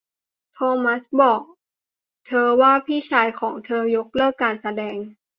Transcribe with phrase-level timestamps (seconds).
[0.53, 1.41] โทมัสบอก
[2.27, 4.97] เธอว่าพี่ชายของเธอยกเลิกการแสดง